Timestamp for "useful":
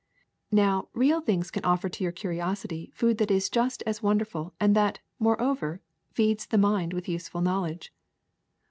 7.07-7.41